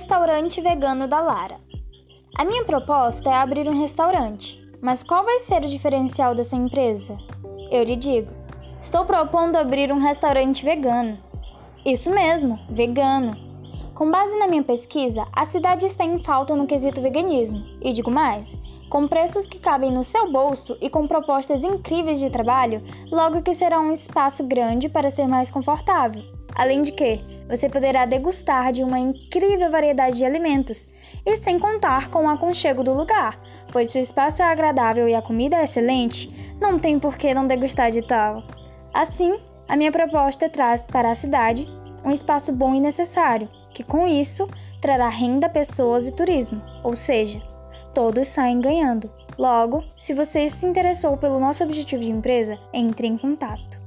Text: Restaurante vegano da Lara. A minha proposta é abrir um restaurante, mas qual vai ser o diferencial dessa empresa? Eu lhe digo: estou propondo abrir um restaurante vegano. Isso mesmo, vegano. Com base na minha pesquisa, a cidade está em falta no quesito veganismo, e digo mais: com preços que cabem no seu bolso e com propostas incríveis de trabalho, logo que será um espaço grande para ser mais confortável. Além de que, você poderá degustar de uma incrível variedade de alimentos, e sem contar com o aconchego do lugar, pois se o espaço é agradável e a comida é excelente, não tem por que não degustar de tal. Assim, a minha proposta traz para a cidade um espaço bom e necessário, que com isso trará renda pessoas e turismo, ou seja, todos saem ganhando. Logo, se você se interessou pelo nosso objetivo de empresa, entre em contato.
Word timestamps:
Restaurante 0.00 0.62
vegano 0.62 1.06
da 1.06 1.20
Lara. 1.20 1.58
A 2.34 2.42
minha 2.42 2.64
proposta 2.64 3.28
é 3.28 3.34
abrir 3.34 3.68
um 3.68 3.78
restaurante, 3.78 4.58
mas 4.80 5.02
qual 5.02 5.22
vai 5.22 5.38
ser 5.38 5.62
o 5.62 5.68
diferencial 5.68 6.34
dessa 6.34 6.56
empresa? 6.56 7.18
Eu 7.70 7.84
lhe 7.84 7.94
digo: 7.96 8.32
estou 8.80 9.04
propondo 9.04 9.56
abrir 9.56 9.92
um 9.92 9.98
restaurante 9.98 10.64
vegano. 10.64 11.18
Isso 11.84 12.10
mesmo, 12.10 12.58
vegano. 12.70 13.36
Com 13.94 14.10
base 14.10 14.34
na 14.38 14.48
minha 14.48 14.62
pesquisa, 14.62 15.26
a 15.34 15.44
cidade 15.44 15.84
está 15.84 16.02
em 16.02 16.18
falta 16.18 16.56
no 16.56 16.66
quesito 16.66 17.02
veganismo, 17.02 17.62
e 17.82 17.92
digo 17.92 18.10
mais: 18.10 18.56
com 18.90 19.06
preços 19.06 19.46
que 19.46 19.60
cabem 19.60 19.92
no 19.92 20.02
seu 20.02 20.30
bolso 20.32 20.76
e 20.80 20.90
com 20.90 21.06
propostas 21.06 21.62
incríveis 21.62 22.18
de 22.18 22.28
trabalho, 22.28 22.82
logo 23.10 23.40
que 23.40 23.54
será 23.54 23.80
um 23.80 23.92
espaço 23.92 24.44
grande 24.44 24.88
para 24.88 25.10
ser 25.10 25.28
mais 25.28 25.48
confortável. 25.48 26.24
Além 26.56 26.82
de 26.82 26.92
que, 26.92 27.20
você 27.48 27.68
poderá 27.68 28.04
degustar 28.04 28.72
de 28.72 28.82
uma 28.82 28.98
incrível 28.98 29.70
variedade 29.70 30.18
de 30.18 30.24
alimentos, 30.24 30.88
e 31.24 31.36
sem 31.36 31.58
contar 31.58 32.10
com 32.10 32.24
o 32.24 32.28
aconchego 32.28 32.82
do 32.82 32.92
lugar, 32.92 33.40
pois 33.72 33.90
se 33.90 33.98
o 33.98 34.00
espaço 34.00 34.42
é 34.42 34.46
agradável 34.46 35.08
e 35.08 35.14
a 35.14 35.22
comida 35.22 35.56
é 35.56 35.64
excelente, 35.64 36.28
não 36.60 36.78
tem 36.78 36.98
por 36.98 37.16
que 37.16 37.32
não 37.32 37.46
degustar 37.46 37.92
de 37.92 38.02
tal. 38.02 38.42
Assim, 38.92 39.38
a 39.68 39.76
minha 39.76 39.92
proposta 39.92 40.48
traz 40.48 40.84
para 40.84 41.12
a 41.12 41.14
cidade 41.14 41.68
um 42.04 42.10
espaço 42.10 42.52
bom 42.52 42.74
e 42.74 42.80
necessário, 42.80 43.48
que 43.72 43.84
com 43.84 44.08
isso 44.08 44.48
trará 44.80 45.08
renda 45.08 45.48
pessoas 45.48 46.08
e 46.08 46.12
turismo, 46.12 46.60
ou 46.82 46.96
seja, 46.96 47.40
todos 47.94 48.28
saem 48.28 48.60
ganhando. 48.60 49.10
Logo, 49.38 49.82
se 49.96 50.12
você 50.12 50.48
se 50.48 50.66
interessou 50.66 51.16
pelo 51.16 51.40
nosso 51.40 51.64
objetivo 51.64 52.02
de 52.02 52.10
empresa, 52.10 52.58
entre 52.72 53.06
em 53.06 53.16
contato. 53.16 53.79